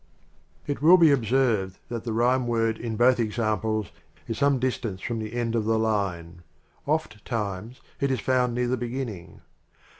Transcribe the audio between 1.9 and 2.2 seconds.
the